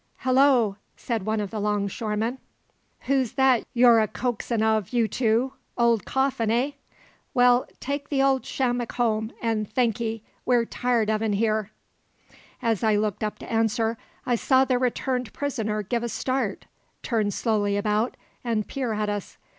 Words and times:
"Hallo!" 0.25 0.77
said 0.97 1.27
one 1.27 1.39
of 1.39 1.51
the 1.51 1.59
'longshoremen. 1.59 2.39
"Who's 3.01 3.33
that 3.33 3.67
you're 3.75 3.99
a 3.99 4.07
coaxin' 4.07 4.63
of, 4.63 4.89
you 4.93 5.07
two? 5.07 5.53
Old 5.77 6.05
Coffin, 6.05 6.49
eh? 6.49 6.71
Well, 7.35 7.67
take 7.79 8.09
the 8.09 8.19
old 8.23 8.43
shammick 8.43 8.93
home, 8.93 9.31
an' 9.43 9.65
thank 9.65 10.01
'ee. 10.01 10.23
We're 10.43 10.65
tired 10.65 11.11
of 11.11 11.21
'en 11.21 11.33
here." 11.33 11.69
As 12.63 12.83
I 12.83 12.95
looked 12.95 13.23
up 13.23 13.37
to 13.37 13.51
answer 13.51 13.95
I 14.25 14.33
saw 14.33 14.65
the 14.65 14.79
returned 14.79 15.33
prisoner 15.33 15.83
give 15.83 16.01
a 16.01 16.09
start, 16.09 16.65
turn 17.03 17.29
slowly 17.29 17.77
about, 17.77 18.17
and 18.43 18.67
peer 18.67 18.93
at 18.93 19.07
us. 19.07 19.37